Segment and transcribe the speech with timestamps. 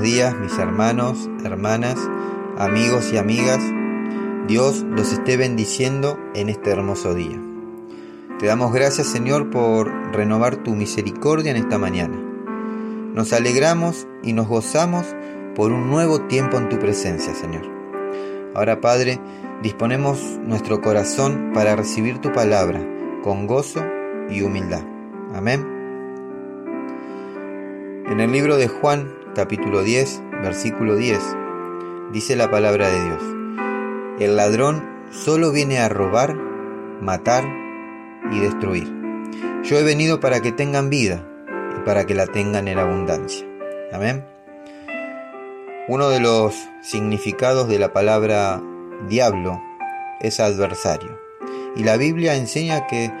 [0.00, 1.98] días mis hermanos, hermanas,
[2.58, 3.60] amigos y amigas.
[4.48, 7.40] Dios los esté bendiciendo en este hermoso día.
[8.38, 12.16] Te damos gracias Señor por renovar tu misericordia en esta mañana.
[13.14, 15.06] Nos alegramos y nos gozamos
[15.54, 17.62] por un nuevo tiempo en tu presencia, Señor.
[18.54, 19.18] Ahora, Padre,
[19.62, 22.86] disponemos nuestro corazón para recibir tu palabra
[23.22, 23.82] con gozo
[24.28, 24.82] y humildad.
[25.34, 25.66] Amén.
[28.08, 31.20] En el libro de Juan, capítulo 10, versículo 10,
[32.10, 33.22] dice la palabra de Dios.
[34.18, 36.34] El ladrón solo viene a robar,
[37.02, 37.44] matar
[38.32, 38.90] y destruir.
[39.62, 41.22] Yo he venido para que tengan vida
[41.78, 43.46] y para que la tengan en abundancia.
[43.92, 44.24] Amén.
[45.86, 48.62] Uno de los significados de la palabra
[49.06, 49.60] diablo
[50.18, 51.20] es adversario.
[51.76, 53.12] Y la Biblia enseña que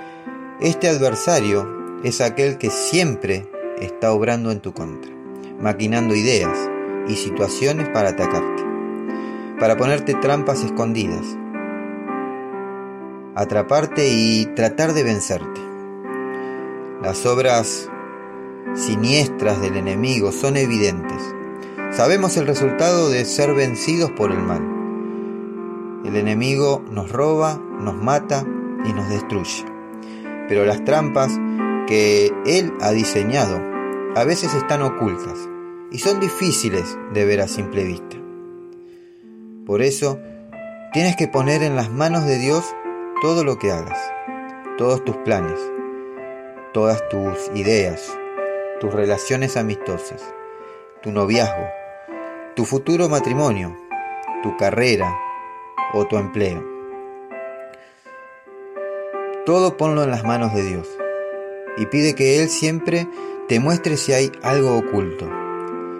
[0.60, 3.46] este adversario es aquel que siempre
[3.78, 5.12] está obrando en tu contra,
[5.60, 6.70] maquinando ideas
[7.08, 8.64] y situaciones para atacarte,
[9.58, 11.24] para ponerte trampas escondidas,
[13.34, 15.60] atraparte y tratar de vencerte.
[17.02, 17.90] Las obras
[18.74, 21.22] siniestras del enemigo son evidentes.
[21.92, 24.62] Sabemos el resultado de ser vencidos por el mal.
[26.04, 28.44] El enemigo nos roba, nos mata
[28.84, 29.64] y nos destruye.
[30.48, 31.38] Pero las trampas
[31.86, 33.75] que Él ha diseñado
[34.16, 35.46] a veces están ocultas
[35.90, 38.16] y son difíciles de ver a simple vista.
[39.66, 40.18] Por eso,
[40.94, 42.64] tienes que poner en las manos de Dios
[43.20, 43.98] todo lo que hagas,
[44.78, 45.60] todos tus planes,
[46.72, 48.10] todas tus ideas,
[48.80, 50.24] tus relaciones amistosas,
[51.02, 51.66] tu noviazgo,
[52.54, 53.76] tu futuro matrimonio,
[54.42, 55.14] tu carrera
[55.92, 56.64] o tu empleo.
[59.44, 60.88] Todo ponlo en las manos de Dios
[61.76, 63.06] y pide que Él siempre
[63.48, 65.30] te muestre si hay algo oculto,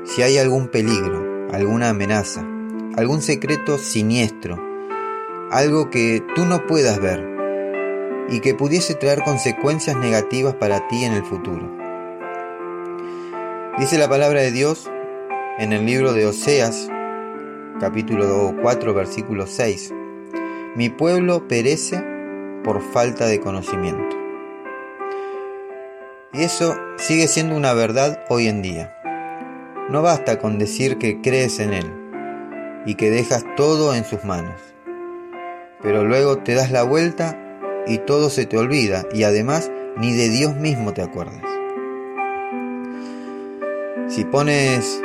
[0.04, 2.44] si hay algún peligro, alguna amenaza,
[2.96, 4.60] algún secreto siniestro,
[5.52, 7.24] algo que tú no puedas ver
[8.28, 11.70] y que pudiese traer consecuencias negativas para ti en el futuro.
[13.78, 14.90] Dice la palabra de Dios
[15.58, 16.88] en el libro de Oseas,
[17.78, 19.94] capítulo 4, versículo 6,
[20.74, 22.02] Mi pueblo perece
[22.64, 24.16] por falta de conocimiento.
[26.36, 28.94] Y eso sigue siendo una verdad hoy en día.
[29.88, 31.91] No basta con decir que crees en Él
[32.84, 34.60] y que dejas todo en sus manos.
[35.80, 37.38] Pero luego te das la vuelta
[37.86, 41.41] y todo se te olvida y además ni de Dios mismo te acuerdas.
[44.08, 45.00] Si pones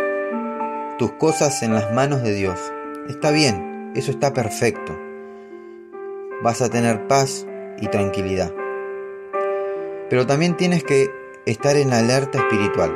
[0.97, 2.59] tus cosas en las manos de Dios,
[3.07, 4.99] está bien, eso está perfecto.
[6.43, 7.47] Vas a tener paz
[7.79, 8.51] y tranquilidad.
[10.09, 12.91] Pero también tienes que estar en alerta espiritual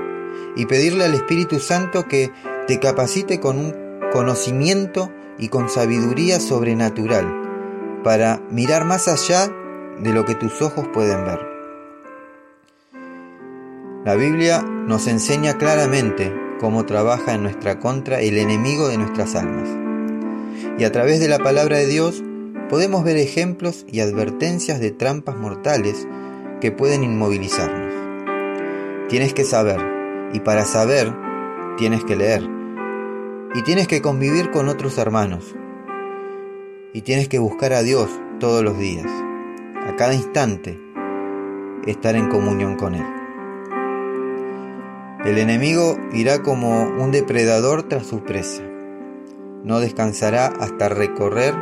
[0.56, 2.32] y pedirle al Espíritu Santo que
[2.68, 9.52] te capacite con un conocimiento y con sabiduría sobrenatural para mirar más allá
[10.00, 11.40] de lo que tus ojos pueden ver.
[14.06, 19.68] La Biblia nos enseña claramente cómo trabaja en nuestra contra el enemigo de nuestras almas.
[20.78, 22.24] Y a través de la palabra de Dios
[22.70, 26.08] podemos ver ejemplos y advertencias de trampas mortales
[26.62, 27.85] que pueden inmovilizarnos.
[29.08, 29.80] Tienes que saber,
[30.34, 31.14] y para saber
[31.78, 32.42] tienes que leer,
[33.54, 35.56] y tienes que convivir con otros hermanos,
[36.92, 39.06] y tienes que buscar a Dios todos los días,
[39.88, 40.80] a cada instante,
[41.86, 43.06] estar en comunión con Él.
[45.24, 48.64] El enemigo irá como un depredador tras su presa.
[49.64, 51.54] No descansará hasta recorrer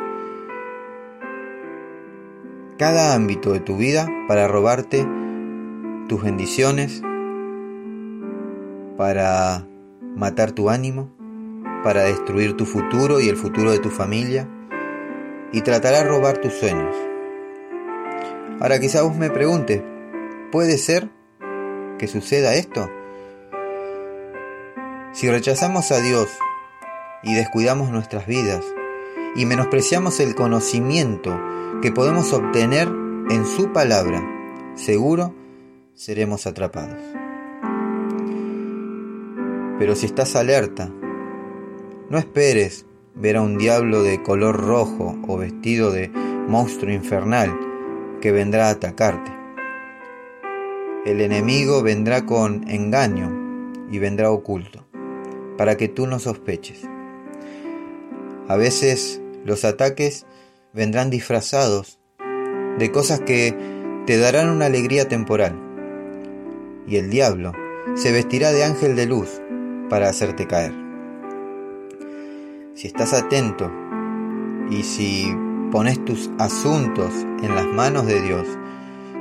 [2.78, 5.08] cada ámbito de tu vida para robarte
[6.10, 7.02] tus bendiciones,
[8.98, 9.68] para
[10.16, 11.12] matar tu ánimo,
[11.84, 14.48] para destruir tu futuro y el futuro de tu familia,
[15.52, 16.96] y tratará de robar tus sueños.
[18.60, 19.82] Ahora quizá vos me preguntes,
[20.52, 21.10] ¿puede ser
[21.98, 22.90] que suceda esto?
[25.12, 26.30] Si rechazamos a Dios
[27.22, 28.64] y descuidamos nuestras vidas
[29.36, 31.40] y menospreciamos el conocimiento
[31.82, 32.88] que podemos obtener
[33.30, 34.24] en su palabra,
[34.76, 35.34] seguro
[35.94, 37.23] seremos atrapados.
[39.84, 40.90] Pero si estás alerta,
[42.10, 42.86] no esperes
[43.16, 47.54] ver a un diablo de color rojo o vestido de monstruo infernal
[48.22, 49.30] que vendrá a atacarte.
[51.06, 54.86] El enemigo vendrá con engaño y vendrá oculto,
[55.58, 56.88] para que tú no sospeches.
[58.48, 60.26] A veces los ataques
[60.72, 62.00] vendrán disfrazados
[62.80, 63.54] de cosas que
[64.06, 65.60] te darán una alegría temporal,
[66.88, 67.52] y el diablo
[67.96, 69.42] se vestirá de ángel de luz
[69.94, 70.74] para hacerte caer.
[72.74, 73.72] si estás atento
[74.72, 75.32] y si
[75.72, 77.14] pones tus asuntos
[77.44, 78.48] en las manos de Dios,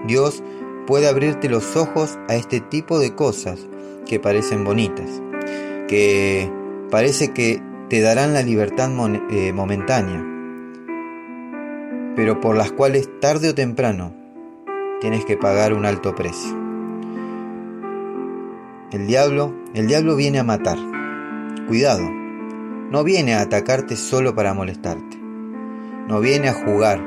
[0.06, 0.42] Dios
[0.86, 3.68] puede abrirte los ojos a este tipo de cosas
[4.06, 5.20] que parecen bonitas,
[5.88, 6.50] que
[6.90, 8.88] parece que te darán la libertad
[9.28, 10.24] eh, momentánea,
[12.16, 14.14] pero por las cuales tarde o temprano
[15.02, 16.71] tienes que pagar un alto precio.
[18.92, 20.76] El diablo, el diablo viene a matar.
[21.66, 22.06] Cuidado,
[22.90, 25.16] no viene a atacarte solo para molestarte.
[26.08, 27.00] No viene a jugar.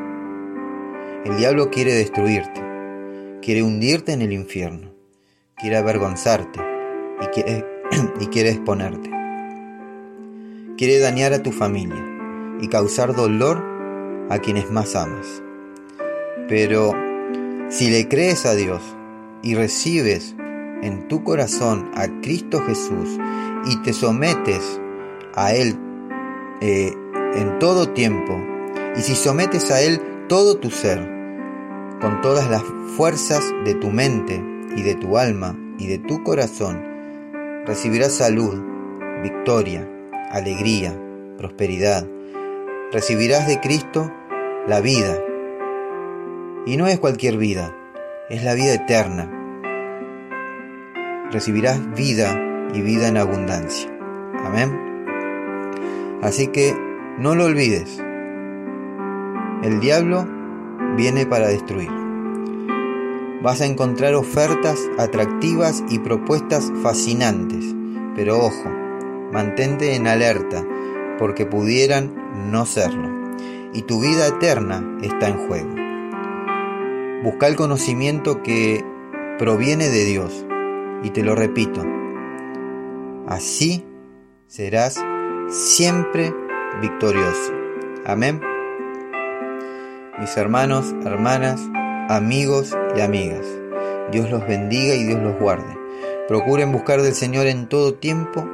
[1.25, 2.59] El diablo quiere destruirte.
[3.43, 4.95] Quiere hundirte en el infierno.
[5.57, 6.59] Quiere avergonzarte
[7.21, 7.63] y quiere,
[8.19, 9.11] y quiere exponerte.
[10.79, 12.03] Quiere dañar a tu familia
[12.61, 13.63] y causar dolor
[14.31, 15.43] a quienes más amas.
[16.47, 16.93] Pero
[17.69, 18.81] si le crees a Dios
[19.43, 20.35] y recibes
[20.85, 23.19] en tu corazón a Cristo Jesús
[23.65, 24.79] y te sometes
[25.33, 25.75] a Él
[26.61, 26.93] eh,
[27.35, 28.39] en todo tiempo,
[28.95, 29.99] y si sometes a Él
[30.29, 30.99] todo tu ser,
[31.99, 32.63] con todas las
[32.95, 34.41] fuerzas de tu mente
[34.75, 36.81] y de tu alma y de tu corazón,
[37.65, 38.61] recibirás salud,
[39.23, 39.89] victoria,
[40.31, 40.95] alegría,
[41.37, 42.07] prosperidad.
[42.91, 44.11] Recibirás de Cristo
[44.67, 45.17] la vida.
[46.65, 47.75] Y no es cualquier vida,
[48.29, 49.44] es la vida eterna.
[51.31, 52.39] Recibirás vida
[52.73, 53.89] y vida en abundancia.
[54.43, 54.71] Amén.
[56.21, 56.75] Así que
[57.17, 58.01] no lo olvides.
[59.63, 60.27] El diablo
[60.95, 61.91] viene para destruir.
[63.41, 67.75] Vas a encontrar ofertas atractivas y propuestas fascinantes,
[68.15, 68.69] pero ojo,
[69.31, 70.65] mantente en alerta
[71.19, 72.11] porque pudieran
[72.51, 73.09] no serlo,
[73.73, 75.69] y tu vida eterna está en juego.
[77.23, 78.83] Busca el conocimiento que
[79.37, 80.45] proviene de Dios,
[81.03, 81.83] y te lo repito,
[83.27, 83.85] así
[84.47, 85.03] serás
[85.49, 86.33] siempre
[86.81, 87.53] victorioso.
[88.05, 88.41] Amén.
[90.19, 91.61] Mis hermanos, hermanas,
[92.09, 93.45] amigos y amigas,
[94.11, 95.77] Dios los bendiga y Dios los guarde.
[96.27, 98.47] Procuren buscar del Señor en todo tiempo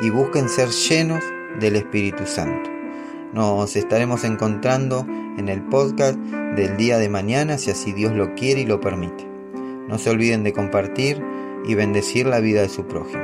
[0.00, 1.22] y busquen ser llenos
[1.60, 2.70] del Espíritu Santo.
[3.32, 5.06] Nos estaremos encontrando
[5.36, 9.26] en el podcast del día de mañana si así Dios lo quiere y lo permite.
[9.86, 11.22] No se olviden de compartir
[11.64, 13.22] y bendecir la vida de su prójimo.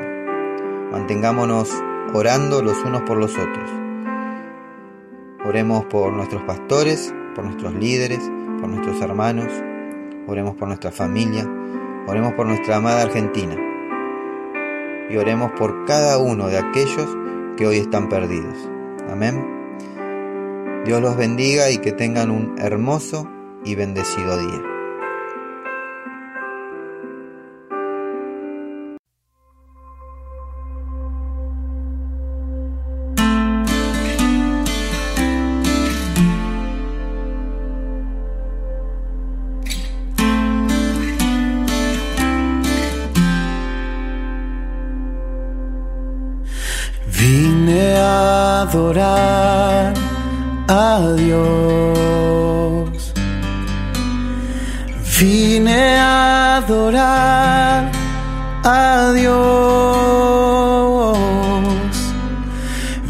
[0.92, 1.70] Mantengámonos
[2.12, 3.70] orando los unos por los otros.
[5.44, 8.20] Oremos por nuestros pastores, por nuestros líderes,
[8.60, 9.48] por nuestros hermanos,
[10.26, 11.46] oremos por nuestra familia,
[12.06, 13.56] oremos por nuestra amada Argentina
[15.10, 17.16] y oremos por cada uno de aquellos
[17.56, 18.56] que hoy están perdidos.
[19.10, 20.82] Amén.
[20.84, 23.28] Dios los bendiga y que tengan un hermoso
[23.64, 24.73] y bendecido día.
[48.74, 49.94] Adorar
[50.69, 53.12] a Dios.
[55.19, 57.90] Vine a adorar
[58.64, 59.54] a Dios.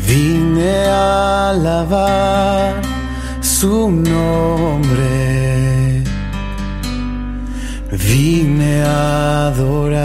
[0.06, 2.74] Vine a alabar
[3.40, 5.14] su nombre.
[7.90, 10.03] Vine a adorar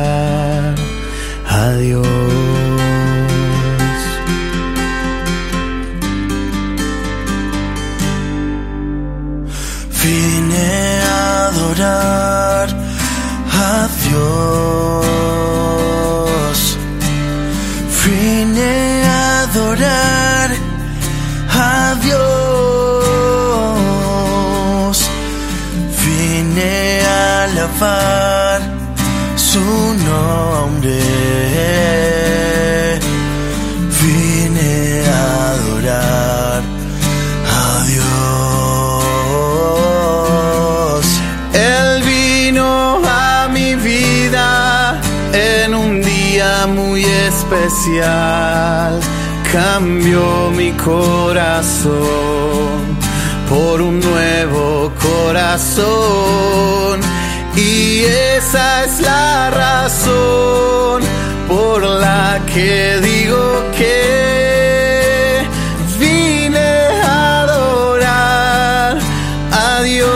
[29.36, 29.60] su
[30.06, 31.00] nombre.
[34.02, 36.62] Vine a adorar
[37.62, 38.10] a Dios.
[41.54, 45.00] Él vino a mi vida
[45.34, 49.00] en un día muy especial.
[49.52, 52.00] Cambió mi corazón
[53.50, 56.40] por un nuevo corazón.
[57.60, 58.06] Y
[58.38, 61.04] esa es la razón
[61.50, 65.46] por la que digo que
[66.00, 66.72] vine
[67.04, 68.98] a adorar
[69.52, 70.08] a Dios.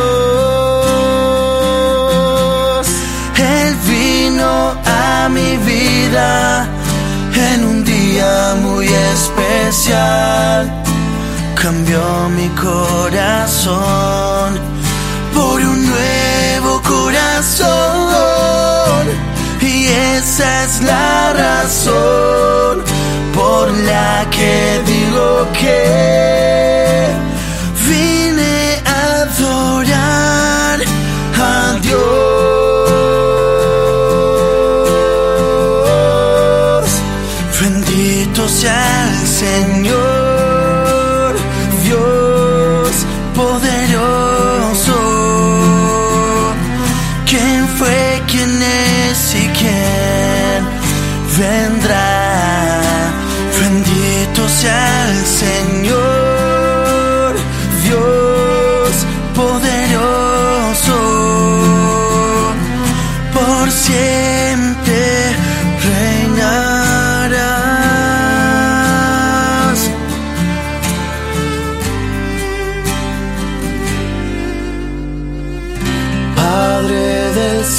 [3.37, 6.65] Él vino a mi vida
[7.51, 10.71] en un día muy especial.
[11.61, 14.02] cambió mi corazón
[20.33, 22.83] esa es la razón
[23.35, 26.42] por la que digo que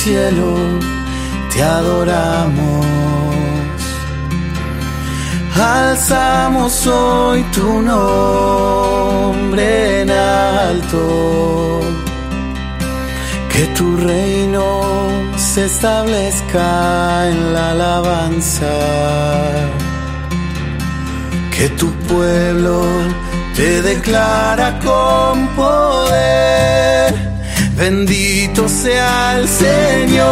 [0.05, 0.55] cielo,
[1.51, 2.85] te adoramos.
[5.57, 9.67] Alzamos hoy tu nombre
[10.03, 11.81] en alto.
[13.51, 14.67] Que tu reino
[15.37, 18.75] se establezca en la alabanza.
[21.57, 22.83] Que tu pueblo
[23.57, 27.34] te declara con poder.
[27.77, 30.27] Bendito sea el Señor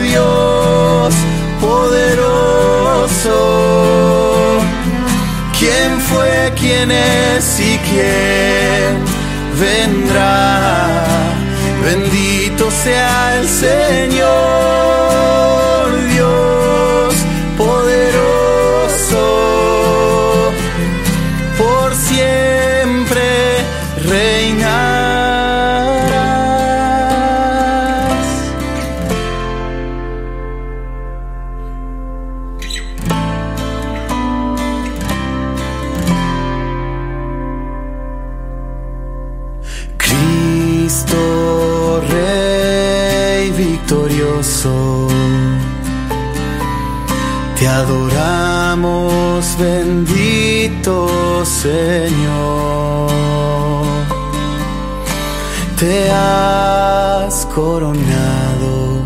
[0.00, 1.14] Dios
[1.60, 3.36] poderoso.
[5.58, 9.04] ¿Quién fue, quién es y quién
[9.60, 11.04] vendrá?
[11.84, 15.55] Bendito sea el Señor
[47.58, 53.10] te adoramos bendito Señor.
[55.78, 59.02] Te has coronado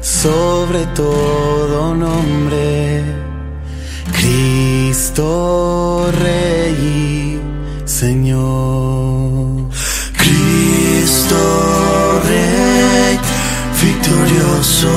[0.00, 3.04] sobre todo nombre,
[4.12, 7.40] Cristo Rey
[7.84, 9.68] Señor.
[10.16, 11.71] Cristo
[13.82, 14.92] victorioso.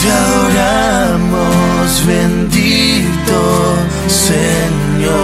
[0.00, 3.38] Te adoramos, bendito
[4.06, 5.20] Señor.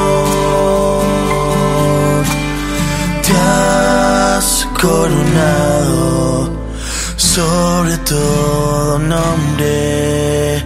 [3.22, 6.56] Te has coronado
[7.16, 10.64] sobre todo nombre,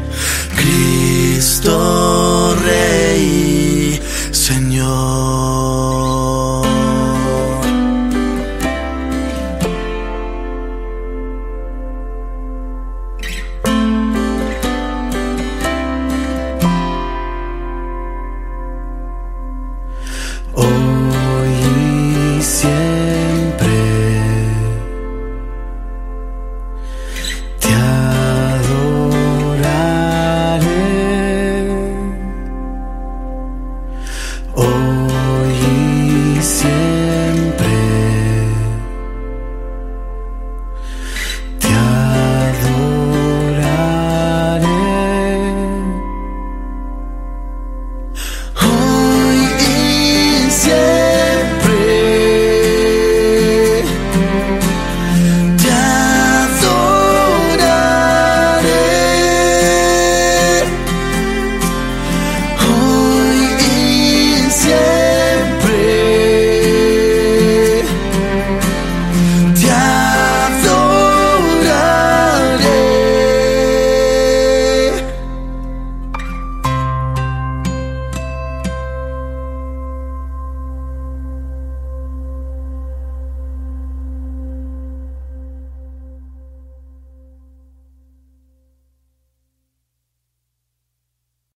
[0.57, 2.30] Cristo.